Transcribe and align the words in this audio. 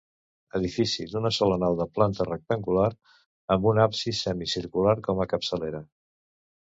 Edifici 0.59 1.03
d'una 1.11 1.31
sola 1.35 1.57
nau 1.63 1.75
de 1.81 1.85
planta 1.97 2.25
rectangular, 2.29 2.87
amb 3.57 3.69
un 3.73 3.83
absis 3.87 4.23
semi 4.29 4.51
circular 4.55 4.97
com 5.09 5.23
a 5.27 5.33
capçalera. 5.35 5.85